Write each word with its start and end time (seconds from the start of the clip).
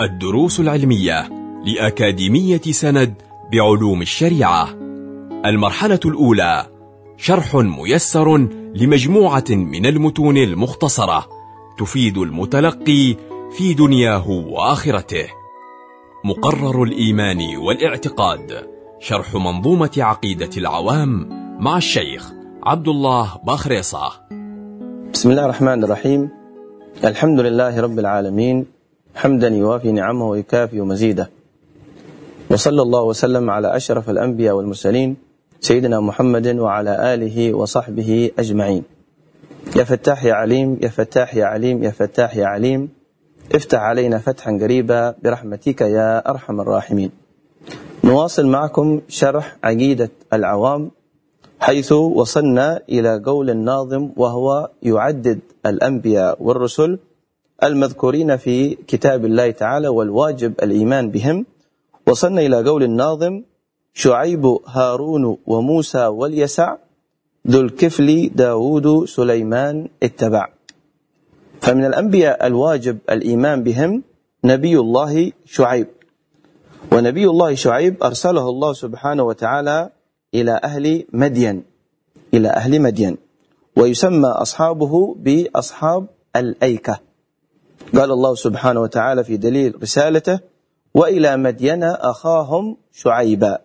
الدروس 0.00 0.60
العلمية 0.60 1.28
لأكاديمية 1.64 2.60
سند 2.60 3.14
بعلوم 3.52 4.02
الشريعة. 4.02 4.68
المرحلة 5.44 6.00
الأولى 6.04 6.66
شرح 7.16 7.54
ميسر 7.54 8.36
لمجموعة 8.74 9.44
من 9.50 9.86
المتون 9.86 10.36
المختصرة 10.36 11.26
تفيد 11.78 12.18
المتلقي 12.18 13.16
في 13.56 13.74
دنياه 13.74 14.30
وآخرته. 14.30 15.26
مقرر 16.24 16.82
الإيمان 16.82 17.56
والاعتقاد 17.56 18.66
شرح 19.00 19.34
منظومة 19.34 19.90
عقيدة 19.98 20.50
العوام 20.56 21.28
مع 21.60 21.76
الشيخ 21.76 22.32
عبد 22.62 22.88
الله 22.88 23.40
باخريصة. 23.46 24.12
بسم 25.12 25.30
الله 25.30 25.44
الرحمن 25.44 25.84
الرحيم. 25.84 26.28
الحمد 27.04 27.40
لله 27.40 27.80
رب 27.80 27.98
العالمين. 27.98 28.77
حمدا 29.18 29.48
يوافي 29.48 29.92
نعمه 29.92 30.28
ويكافي 30.28 30.80
مزيده. 30.80 31.30
وصلى 32.50 32.82
الله 32.82 33.02
وسلم 33.02 33.50
على 33.50 33.76
أشرف 33.76 34.10
الأنبياء 34.10 34.54
والمرسلين 34.54 35.16
سيدنا 35.60 36.00
محمد 36.00 36.46
وعلى 36.64 37.14
آله 37.14 37.54
وصحبه 37.54 38.30
أجمعين. 38.38 38.82
يا 39.76 39.84
فتاح 39.84 40.24
يا 40.24 40.34
عليم 40.34 40.78
يا 40.82 40.88
فتاح 40.88 41.34
يا 41.34 41.44
عليم 41.44 41.82
يا 41.82 41.90
فتاح 41.90 42.36
يا 42.36 42.46
عليم 42.46 42.88
افتح 43.54 43.78
علينا 43.80 44.18
فتحا 44.18 44.58
قريبا 44.62 45.14
برحمتك 45.24 45.80
يا 45.80 46.30
أرحم 46.30 46.60
الراحمين. 46.60 47.10
نواصل 48.04 48.46
معكم 48.46 49.00
شرح 49.08 49.56
عقيدة 49.64 50.10
العوام 50.32 50.90
حيث 51.60 51.92
وصلنا 51.92 52.80
إلى 52.88 53.22
قول 53.26 53.50
الناظم 53.50 54.10
وهو 54.16 54.70
يعدد 54.82 55.40
الأنبياء 55.66 56.42
والرسل 56.42 56.98
المذكورين 57.62 58.36
في 58.36 58.74
كتاب 58.74 59.24
الله 59.24 59.50
تعالى 59.50 59.88
والواجب 59.88 60.54
الإيمان 60.62 61.10
بهم. 61.10 61.46
وصلنا 62.06 62.40
إلى 62.40 62.68
قول 62.68 62.82
الناظم 62.82 63.42
شعيب 63.94 64.58
هارون 64.66 65.36
وموسى 65.46 66.06
واليسع 66.06 66.76
ذو 67.48 67.60
الكفل 67.60 68.30
داود 68.34 69.04
سليمان 69.04 69.88
اتبع 70.02 70.48
فمن 71.60 71.84
الأنبياء 71.84 72.46
الواجب 72.46 72.98
الإيمان 73.10 73.62
بهم 73.62 74.02
نبي 74.44 74.78
الله 74.78 75.32
شعيب. 75.44 75.86
ونبي 76.92 77.26
الله 77.26 77.54
شعيب 77.54 78.02
أرسله 78.02 78.48
الله 78.48 78.72
سبحانه 78.72 79.22
وتعالى 79.22 79.90
إلى 80.34 80.60
أهل 80.64 81.04
مدين 81.12 81.64
إلى 82.34 82.48
أهل 82.48 82.80
مدين 82.82 83.16
ويسمى 83.76 84.28
أصحابه 84.28 85.14
بأصحاب 85.18 86.06
الأيكة. 86.36 87.07
قال 87.96 88.10
الله 88.12 88.34
سبحانه 88.34 88.80
وتعالى 88.80 89.24
في 89.24 89.36
دليل 89.36 89.82
رسالته 89.82 90.40
وإلى 90.94 91.36
مدين 91.36 91.84
أخاهم 91.84 92.76
شعيبا. 92.92 93.58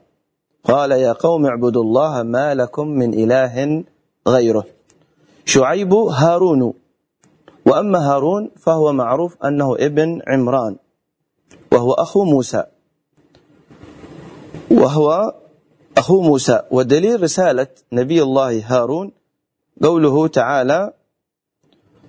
قال 0.64 0.92
يا 0.92 1.12
قوم 1.14 1.46
اعبدوا 1.46 1.84
الله 1.84 2.24
ما 2.24 2.54
لكم 2.54 2.88
من 2.88 3.14
إله 3.14 3.84
غيره. 4.28 4.66
شعيب 5.46 5.94
هارون. 5.94 6.74
وأما 7.66 8.00
هارون 8.00 8.52
فهو 8.58 8.92
معروف 8.94 9.44
أنه 9.46 9.76
ابن 9.76 10.22
عمران 10.28 10.76
وهو 11.72 11.94
أخو 11.94 12.24
موسى. 12.24 12.64
وهو 14.72 15.34
أخو 15.98 16.22
موسى. 16.22 16.62
ودليل 16.72 17.24
رسالة 17.24 17.68
نبي 17.94 18.22
الله 18.24 18.64
هارون 18.66 19.12
قوله 19.84 20.28
تعالى 20.28 20.94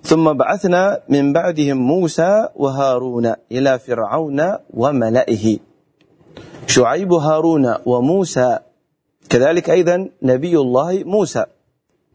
ثم 0.05 0.33
بعثنا 0.33 1.01
من 1.09 1.33
بعدهم 1.33 1.77
موسى 1.77 2.47
وهارون 2.55 3.33
إلى 3.51 3.79
فرعون 3.79 4.57
وملئه. 4.73 5.59
شعيب 6.67 7.13
هارون 7.13 7.75
وموسى 7.85 8.59
كذلك 9.29 9.69
أيضا 9.69 10.09
نبي 10.23 10.57
الله 10.57 11.03
موسى 11.03 11.45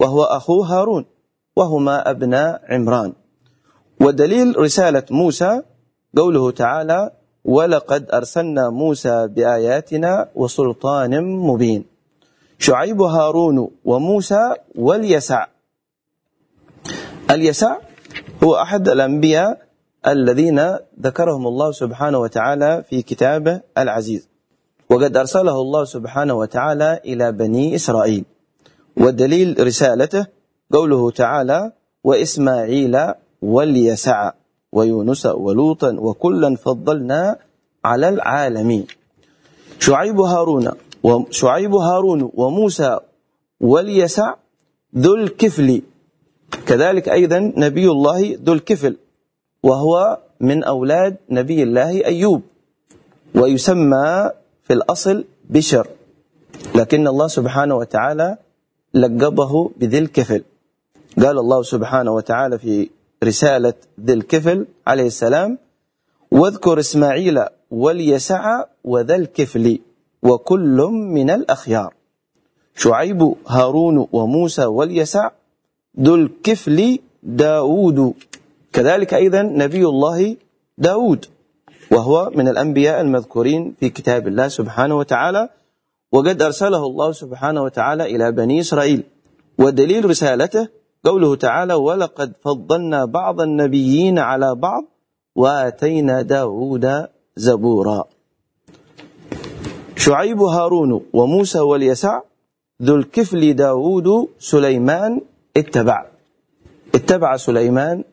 وهو 0.00 0.22
أخو 0.22 0.62
هارون 0.62 1.04
وهما 1.56 2.10
أبناء 2.10 2.62
عمران. 2.68 3.12
ودليل 4.00 4.58
رسالة 4.58 5.02
موسى 5.10 5.62
قوله 6.16 6.50
تعالى 6.50 7.10
ولقد 7.44 8.10
أرسلنا 8.14 8.70
موسى 8.70 9.26
بآياتنا 9.26 10.28
وسلطان 10.34 11.24
مبين 11.24 11.84
شعيب 12.58 13.02
هارون 13.02 13.70
وموسى 13.84 14.54
واليسع. 14.74 15.46
اليسع 17.30 17.76
هو 18.44 18.54
أحد 18.54 18.88
الأنبياء 18.88 19.58
الذين 20.06 20.76
ذكرهم 21.00 21.46
الله 21.46 21.72
سبحانه 21.72 22.18
وتعالى 22.18 22.84
في 22.90 23.02
كتابه 23.02 23.60
العزيز. 23.78 24.28
وقد 24.90 25.16
أرسله 25.16 25.60
الله 25.60 25.84
سبحانه 25.84 26.34
وتعالى 26.34 27.00
إلى 27.04 27.32
بني 27.32 27.74
إسرائيل. 27.74 28.24
ودليل 28.96 29.66
رسالته 29.66 30.26
قوله 30.72 31.10
تعالى 31.10 31.72
وإسماعيل 32.04 32.98
واليسع 33.42 34.32
ويونس 34.72 35.26
ولوطا 35.26 35.96
وكلا 35.98 36.56
فضلنا 36.56 37.36
على 37.84 38.08
العالمين 38.08 38.86
شعيب 39.78 40.20
هارون 40.20 40.70
وشعيب 41.02 41.74
هارون 41.74 42.30
وموسى 42.34 42.98
واليسع 43.60 44.34
ذو 44.96 45.14
الكفل 45.14 45.82
كذلك 46.66 47.08
أيضا 47.08 47.52
نبي 47.56 47.86
الله 47.88 48.38
ذو 48.44 48.52
الكفل 48.52 48.96
وهو 49.62 50.18
من 50.40 50.64
أولاد 50.64 51.16
نبي 51.30 51.62
الله 51.62 52.04
أيوب 52.04 52.42
ويسمى 53.34 54.30
في 54.62 54.72
الأصل 54.72 55.24
بشر 55.50 55.86
لكن 56.74 57.08
الله 57.08 57.26
سبحانه 57.26 57.74
وتعالى 57.76 58.36
لقبه 58.94 59.70
بذي 59.76 59.98
الكفل. 59.98 60.42
قال 61.18 61.38
الله 61.38 61.62
سبحانه 61.62 62.12
وتعالى 62.12 62.58
في 62.58 62.90
رسالة 63.24 63.74
ذي 64.00 64.12
الكفل 64.12 64.66
عليه 64.86 65.06
السلام 65.06 65.58
واذكر 66.30 66.80
إسماعيل 66.80 67.44
واليسع 67.70 68.64
وذا 68.84 69.16
الكفل 69.16 69.78
وكل 70.22 70.78
من 70.92 71.30
الأخيار. 71.30 71.94
شعيب 72.76 73.34
هارون 73.46 74.06
وموسى 74.12 74.64
واليسع 74.64 75.30
ذو 75.98 76.14
الكفل 76.14 76.98
داود. 77.22 78.14
كذلك 78.72 79.14
أيضا 79.14 79.42
نبي 79.42 79.84
الله 79.86 80.36
داود 80.78 81.26
وهو 81.90 82.30
من 82.34 82.48
الأنبياء 82.48 83.00
المذكورين 83.00 83.74
في 83.80 83.90
كتاب 83.90 84.28
الله 84.28 84.48
سبحانه 84.48 84.98
وتعالى. 84.98 85.48
وقد 86.12 86.42
أرسله 86.42 86.86
الله 86.86 87.12
سبحانه 87.12 87.62
وتعالى 87.62 88.04
إلى 88.16 88.32
بني 88.32 88.60
إسرائيل. 88.60 89.02
ودليل 89.58 90.04
رسالته 90.04 90.68
قوله 91.04 91.36
تعالى 91.36 91.74
ولقد 91.74 92.32
فضلنا 92.44 93.04
بعض 93.04 93.40
النبيين 93.40 94.18
على 94.18 94.54
بعض 94.54 94.84
وآتينا 95.36 96.22
داود 96.22 97.06
زبورا. 97.36 98.04
شعيب 99.96 100.42
هارون 100.42 101.00
وموسى 101.12 101.58
واليسع 101.60 102.20
ذو 102.82 102.94
الكفل 102.96 103.54
داود 103.54 104.28
سليمان 104.38 105.20
اتبع. 105.56 106.06
اتبع 106.94 107.36
سليمان 107.36 108.04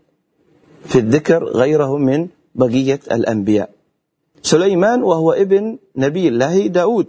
في 0.86 1.00
الذكر 1.00 1.44
غيره 1.44 1.98
من 1.98 2.28
بقية 2.56 3.00
الأنبياء. 3.12 3.70
سليمان 4.42 5.03
وهو 5.03 5.31
ابن 5.34 5.78
نبي 5.96 6.28
الله 6.28 6.68
داود 6.68 7.08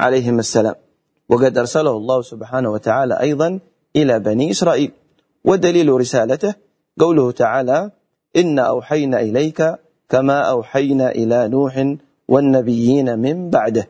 عليهم 0.00 0.38
السلام. 0.38 0.74
وقد 1.28 1.58
أرسله 1.58 1.90
الله 1.90 2.22
سبحانه 2.22 2.70
وتعالى 2.70 3.20
أيضا 3.20 3.60
إلى 3.96 4.18
بني 4.18 4.50
إسرائيل. 4.50 4.90
ودليل 5.44 5.88
رسالته 5.88 6.54
قوله 7.00 7.30
تعالى 7.30 7.90
إن 8.36 8.58
أوحينا 8.58 9.20
إليك 9.20 9.74
كما 10.08 10.40
أوحينا 10.40 11.10
إلى 11.10 11.48
نوح 11.48 11.94
والنبيين 12.28 13.18
من 13.18 13.50
بعده. 13.50 13.88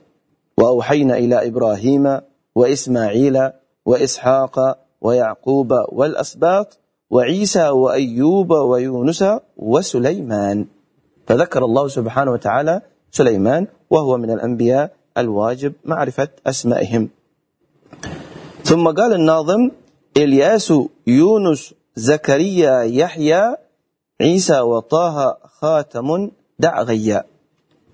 وأوحينا 0.58 1.18
إلى 1.18 1.46
إبراهيم 1.46 2.20
وإسماعيل 2.54 3.50
وإسحاق 3.86 4.85
ويعقوب 5.00 5.72
والأسباط 5.88 6.78
وعيسى 7.10 7.68
وأيوب 7.68 8.50
ويونس 8.50 9.24
وسليمان. 9.56 10.66
فذكر 11.26 11.64
الله 11.64 11.88
سبحانه 11.88 12.30
وتعالى 12.32 12.80
سليمان 13.10 13.66
وهو 13.90 14.16
من 14.16 14.30
الأنبياء 14.30 14.92
الواجب 15.18 15.72
معرفة 15.84 16.28
أسمائهم. 16.46 17.08
ثم 18.64 18.88
قال 18.88 19.12
الناظم 19.12 19.70
إلياس 20.16 20.72
يونس 21.06 21.74
زكريا 21.96 22.82
يحيى 22.82 23.56
عيسى 24.20 24.60
وطه 24.60 25.38
خاتم 25.60 26.30
دع 26.58 26.82
غيا 26.82 27.24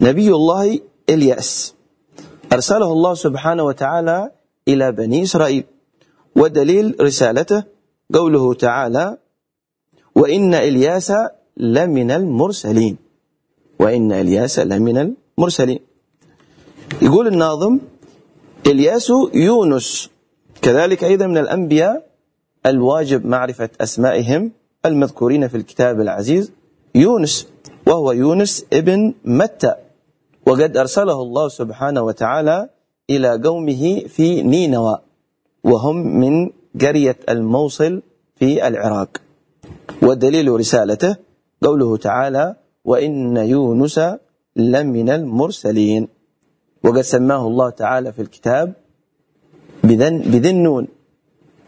نبي 0.00 0.28
الله 0.28 0.80
إلياس. 1.10 1.74
أرسله 2.52 2.92
الله 2.92 3.14
سبحانه 3.14 3.62
وتعالى 3.62 4.30
إلى 4.68 4.92
بني 4.92 5.22
إسرائيل. 5.22 5.64
ودليل 6.36 6.96
رسالته 7.00 7.64
قوله 8.14 8.54
تعالى 8.54 9.18
وإن 10.14 10.54
إلياس 10.54 11.12
لمن 11.56 12.10
المرسلين. 12.10 12.96
وإن 13.78 14.12
إلياس 14.12 14.58
لمن 14.58 15.14
المرسلين. 15.38 15.80
يقول 17.02 17.26
الناظم 17.26 17.78
إلياس 18.66 19.12
يونس 19.34 20.10
كذلك 20.62 21.04
أيضا 21.04 21.26
من 21.26 21.38
الأنبياء 21.38 22.06
الواجب 22.66 23.26
معرفة 23.26 23.70
أسمائهم 23.80 24.52
المذكورين 24.86 25.48
في 25.48 25.56
الكتاب 25.56 26.00
العزيز 26.00 26.52
يونس 26.94 27.46
وهو 27.86 28.12
يونس 28.12 28.64
ابن 28.72 29.14
متى 29.24 29.74
وقد 30.46 30.76
أرسله 30.76 31.22
الله 31.22 31.48
سبحانه 31.48 32.02
وتعالى 32.02 32.68
إلى 33.10 33.40
قومه 33.44 34.02
في 34.08 34.42
نينوى. 34.42 34.98
وهم 35.64 35.96
من 36.20 36.50
قرية 36.80 37.16
الموصل 37.28 38.02
في 38.36 38.68
العراق. 38.68 39.10
ودليل 40.02 40.48
رسالته 40.52 41.16
قوله 41.62 41.96
تعالى 41.96 42.56
وإن 42.84 43.36
يونس 43.36 44.00
لمن 44.56 45.08
المرسلين 45.10 46.08
وقد 46.84 47.00
سماه 47.00 47.46
الله 47.46 47.70
تعالى 47.70 48.12
في 48.12 48.22
الكتاب 48.22 48.72
بذن, 49.84 50.18
بذنون 50.18 50.88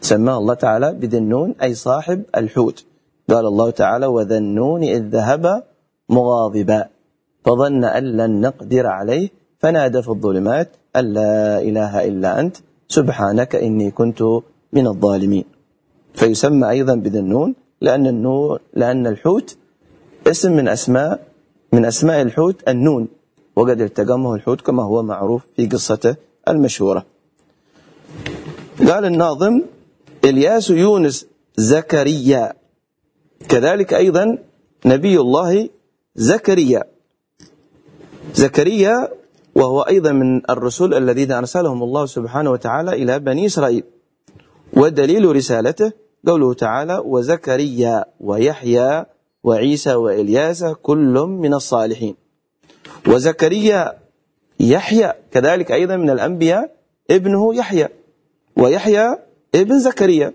سماه 0.01 0.37
الله 0.37 0.53
تعالى 0.53 0.93
بذنون 0.93 1.55
أي 1.61 1.73
صاحب 1.73 2.23
الحوت. 2.37 2.85
قال 3.29 3.45
الله 3.45 3.69
تعالى 3.69 4.05
وذنون 4.05 4.83
إذ 4.83 5.03
ذهب 5.09 5.63
مغاضبا 6.09 6.81
فظن 7.45 7.83
أن 7.83 8.03
لن 8.03 8.41
نقدر 8.41 8.87
عليه 8.87 9.29
فنادى 9.59 10.01
في 10.01 10.09
الظلمات 10.09 10.69
أن 10.95 11.13
لا 11.13 11.61
إله 11.61 12.05
إلا 12.05 12.39
أنت 12.39 12.57
سبحانك 12.87 13.55
إني 13.55 13.91
كنت 13.91 14.21
من 14.73 14.87
الظالمين. 14.87 15.45
فيسمى 16.13 16.69
أيضا 16.69 16.95
بذنون 16.95 17.55
لأن 17.81 18.07
النون 18.07 18.59
لأن 18.73 19.07
الحوت 19.07 19.57
اسم 20.27 20.51
من 20.51 20.67
أسماء 20.67 21.27
من 21.73 21.85
أسماء 21.85 22.21
الحوت 22.21 22.69
النون. 22.69 23.07
وقد 23.55 23.81
التقمه 23.81 24.35
الحوت 24.35 24.61
كما 24.61 24.83
هو 24.83 25.03
معروف 25.03 25.41
في 25.55 25.65
قصته 25.65 26.15
المشهورة. 26.47 27.05
قال 28.87 29.05
الناظم 29.05 29.61
إلياس 30.23 30.69
يونس 30.69 31.27
زكريا. 31.57 32.53
كذلك 33.49 33.93
أيضا 33.93 34.37
نبي 34.85 35.19
الله 35.19 35.69
زكريا. 36.15 36.83
زكريا 38.33 39.09
وهو 39.55 39.81
أيضا 39.81 40.11
من 40.11 40.41
الرسل 40.49 40.93
الذين 40.93 41.31
أرسلهم 41.31 41.83
الله 41.83 42.05
سبحانه 42.05 42.51
وتعالى 42.51 42.91
إلى 42.93 43.19
بني 43.19 43.45
إسرائيل. 43.45 43.83
ودليل 44.73 45.35
رسالته 45.35 45.91
قوله 46.27 46.53
تعالى 46.53 47.01
وزكريا 47.05 48.05
ويحيى 48.19 49.05
وعيسى 49.43 49.93
وإلياس 49.95 50.63
كل 50.63 51.15
من 51.43 51.53
الصالحين 51.53 52.15
وزكريا 53.07 53.93
يحيى 54.59 55.13
كذلك 55.31 55.71
أيضا 55.71 55.95
من 55.95 56.09
الأنبياء 56.09 56.75
ابنه 57.11 57.55
يحيى. 57.55 57.87
ويحيى 58.57 59.17
ابن 59.55 59.79
زكريا. 59.79 60.33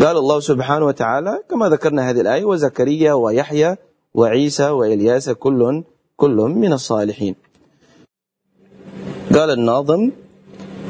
قال 0.00 0.16
الله 0.16 0.40
سبحانه 0.40 0.86
وتعالى 0.86 1.42
كما 1.50 1.68
ذكرنا 1.68 2.10
هذه 2.10 2.20
الآية 2.20 2.44
وزكريا 2.44 3.12
ويحيى 3.12 3.76
وعيسى 4.14 4.68
وإلياس 4.68 5.30
كل 5.30 5.84
كل 6.16 6.36
من 6.36 6.72
الصالحين 6.72 7.43
قال 9.32 9.50
الناظم 9.50 10.10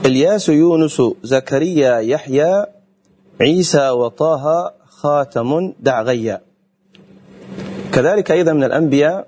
الياس 0.07 0.49
يونس 0.49 1.03
زكريا 1.23 1.99
يحيى 1.99 2.67
عيسى 3.41 3.91
وطه 3.91 4.73
خاتم 4.89 5.73
دعغيا. 5.81 6.41
كذلك 7.93 8.31
أيضا 8.31 8.53
من 8.53 8.65
الأنبياء 8.65 9.27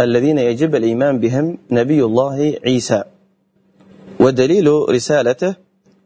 الذين 0.00 0.38
يجب 0.38 0.74
الإيمان 0.74 1.18
بهم 1.18 1.58
نبي 1.70 2.04
الله 2.04 2.54
عيسى. 2.64 3.02
ودليل 4.20 4.68
رسالته 4.90 5.54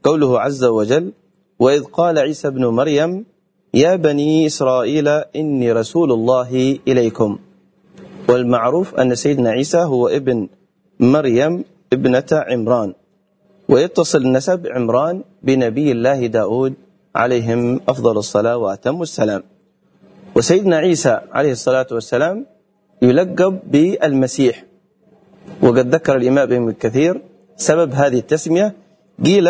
قوله 0.03 0.41
عز 0.41 0.65
وجل 0.65 1.13
وإذ 1.59 1.83
قال 1.85 2.19
عيسى 2.19 2.49
ابن 2.49 2.67
مريم 2.67 3.25
يا 3.75 3.97
بني 3.97 4.47
إسرائيل 4.47 5.09
إني 5.09 5.73
رسول 5.73 6.13
الله 6.13 6.79
إليكم. 6.89 7.39
والمعروف 8.29 8.95
أن 8.95 9.15
سيدنا 9.15 9.51
عيسى 9.51 9.79
هو 9.79 10.09
ابن 10.09 10.49
مريم 11.01 11.65
ابنة 11.95 12.31
عمران 12.33 12.95
ويتصل 13.69 14.19
النسب 14.19 14.67
عمران 14.67 15.17
بنبي 15.43 15.93
الله 15.93 16.27
داود 16.27 16.75
عليهم 17.15 17.81
أفضل 17.89 18.17
الصلاة 18.17 18.57
وأتم 18.57 19.03
السلام. 19.03 19.43
وسيدنا 20.37 20.77
عيسى 20.77 21.21
عليه 21.33 21.53
الصلاة 21.53 21.87
والسلام 21.93 22.47
يلقب 23.03 23.55
بالمسيح. 23.73 24.65
وقد 25.63 25.95
ذكر 25.95 26.17
الإمام 26.17 26.53
ابن 26.53 26.73
كثير 26.73 27.23
سبب 27.57 27.93
هذه 27.93 28.19
التسمية. 28.19 28.75
قيل 29.25 29.49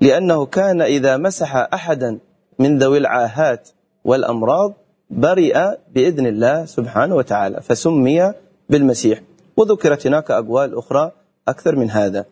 لأنه 0.00 0.46
كان 0.46 0.80
إذا 0.82 1.16
مسح 1.16 1.50
أحدا 1.56 2.18
من 2.58 2.78
ذوي 2.78 2.98
العاهات 2.98 3.68
والأمراض 4.04 4.72
برئ 5.10 5.56
بإذن 5.94 6.26
الله 6.26 6.64
سبحانه 6.64 7.14
وتعالى 7.14 7.60
فسمي 7.60 8.32
بالمسيح. 8.70 9.20
وذكرت 9.56 10.06
هناك 10.06 10.30
أقوال 10.30 10.78
أخرى 10.78 11.12
أكثر 11.48 11.76
من 11.76 11.90
هذا. 11.90 12.24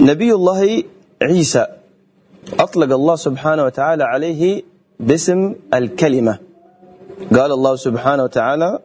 نبي 0.00 0.32
الله 0.34 0.82
عيسى 1.22 1.66
أطلق 2.60 2.94
الله 2.94 3.16
سبحانه 3.16 3.64
وتعالى 3.64 4.04
عليه 4.04 4.62
باسم 5.00 5.54
الكلمة. 5.74 6.38
قال 7.34 7.52
الله 7.52 7.76
سبحانه 7.76 8.24
وتعالى 8.24 8.78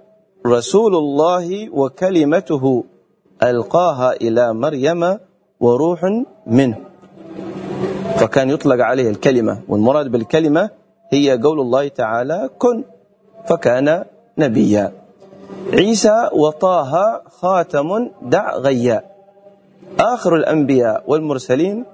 رسول 0.48 0.95
الله 0.95 1.69
وكلمته 1.69 2.83
ألقاها 3.44 4.13
إلى 4.13 4.54
مريم 4.54 5.18
وروح 5.60 6.01
منه. 6.48 6.77
فكان 8.19 8.50
يطلق 8.50 8.86
عليه 8.86 9.10
الكلمة 9.10 9.62
والمراد 9.68 10.07
بالكلمة 10.12 10.69
هي 11.10 11.38
قول 11.38 11.60
الله 11.60 11.88
تعالى 11.88 12.50
كن. 12.57 12.84
فكان 13.48 14.06
نبيا. 14.38 14.92
عيسى 15.74 16.30
وطه 16.34 17.22
خاتم 17.42 18.10
دع 18.22 18.57
غيا. 18.57 19.11
آخر 19.99 20.35
الأنبياء 20.35 21.03
والمرسلين 21.07 21.85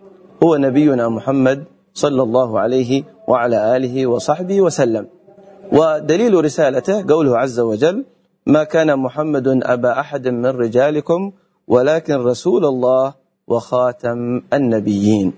هو 0.44 0.56
نبينا 0.56 1.10
محمد 1.10 1.64
صلى 1.94 2.24
الله 2.24 2.60
عليه 2.60 3.04
وعلى 3.28 3.78
آله 3.78 4.08
وصحبه 4.08 4.62
وسلم. 4.62 5.08
ودليل 5.72 6.46
رسالته 6.46 7.06
قوله 7.08 7.38
عز 7.38 7.60
وجل 7.60 8.06
ما 8.46 8.64
كان 8.64 9.00
محمد 9.00 9.48
أبا 9.64 10.00
أحد 10.00 10.28
من 10.28 10.46
رجالكم 10.46 11.32
ولكن 11.68 12.16
رسول 12.16 12.66
الله 12.66 13.14
وخاتم 13.48 14.42
النبيين. 14.54 15.34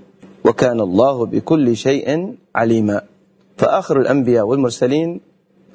وكان 0.46 0.80
الله 0.80 1.26
بكل 1.26 1.76
شيء 1.76 2.36
عليما. 2.56 3.02
فآخر 3.58 4.00
الأنبياء 4.00 4.46
والمرسلين 4.48 5.22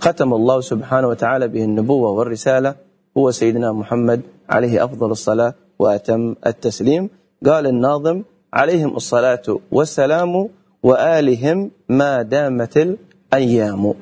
ختم 0.01 0.35
الله 0.35 0.61
سبحانه 0.61 1.09
وتعالى 1.09 1.49
به 1.49 1.65
النبوة 1.65 2.11
والرسالة 2.11 2.75
هو 3.19 3.31
سيدنا 3.31 3.73
محمد 3.73 4.21
عليه 4.49 4.85
أفضل 4.85 5.11
الصلاة 5.11 5.55
وأتم 5.79 6.35
التسليم. 6.47 7.11
قال 7.47 7.67
الناظم 7.67 8.23
عليهم 8.53 8.97
الصلاة 8.97 9.43
والسلام 9.73 10.49
وآلهم 10.83 11.71
ما 11.89 12.23
دامت 12.23 12.77
الأيام. 12.77 13.95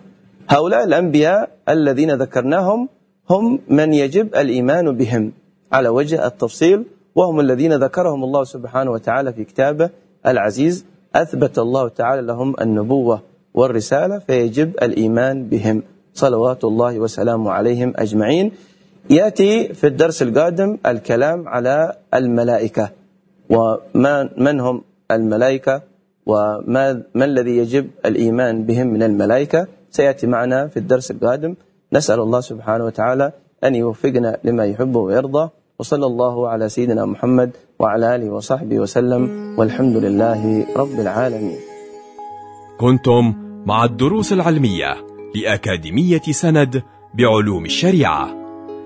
هؤلاء 0.49 0.85
الأنبياء 0.85 1.51
الذين 1.69 2.11
ذكرناهم 2.15 2.89
هم 3.31 3.61
من 3.69 3.95
يجب 3.95 4.35
الإيمان 4.35 4.97
بهم 4.97 5.33
على 5.73 5.89
وجه 5.89 6.27
التفصيل 6.27 6.85
وهم 7.15 7.41
الذين 7.41 7.73
ذكرهم 7.73 8.25
الله 8.25 8.45
سبحانه 8.45 8.91
وتعالى 8.91 9.33
في 9.33 9.45
كتابه 9.45 9.91
العزيز. 10.27 10.85
أثبت 11.15 11.59
الله 11.59 11.89
تعالى 11.89 12.23
لهم 12.23 12.55
النبوة 12.61 13.23
والرسالة 13.55 14.19
فيجب 14.19 14.75
الإيمان 14.83 15.49
بهم. 15.49 15.83
صلوات 16.15 16.65
الله 16.65 16.99
وسلامه 16.99 17.51
عليهم 17.51 17.93
أجمعين. 17.97 18.53
يأتي 19.11 19.75
في 19.75 19.87
الدرس 19.87 20.23
القادم 20.23 20.79
الكلام 20.87 21.49
على 21.49 21.97
الملائكة 22.15 22.91
ومن 23.51 24.61
هم 24.61 24.83
الملائكة 25.11 25.83
وما 26.27 27.03
ما 27.15 27.25
الذي 27.25 27.57
يجب 27.57 27.91
الإيمان 28.07 28.65
بهم 28.65 28.87
من 28.87 29.03
الملائكة؟ 29.03 29.67
سيأتي 29.91 30.27
معنا 30.27 30.67
في 30.67 30.77
الدرس 30.77 31.11
القادم. 31.11 31.55
نسأل 31.93 32.21
الله 32.21 32.41
سبحانه 32.41 32.85
وتعالى 32.85 33.33
أن 33.65 33.75
يوفقنا 33.75 34.39
لما 34.45 34.65
يحب 34.65 34.97
ويرضى 34.97 35.51
وصلى 35.79 36.07
الله 36.07 36.49
على 36.49 36.69
سيدنا 36.69 37.05
محمد 37.05 37.51
وعلى 37.79 38.15
آله 38.15 38.31
وصحبه 38.31 38.79
وسلم 38.79 39.55
والحمد 39.59 39.97
لله 39.97 40.67
رب 40.77 41.01
العالمين. 41.01 41.59
كنتم 42.81 43.35
مع 43.67 43.85
الدروس 43.85 44.33
العلمية 44.33 44.97
لأكاديمية 45.35 46.23
سند 46.31 46.83
بعلوم 47.15 47.65
الشريعة. 47.65 48.42